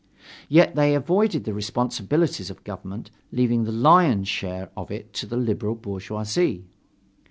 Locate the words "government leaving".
2.63-3.65